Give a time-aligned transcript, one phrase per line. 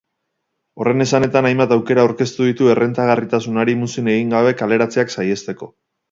[0.83, 5.69] Horren esanetan, hainbat aukera aurkeztu ditu errentagarritasunari muzin egin gabe kaleratzeak saihesteko.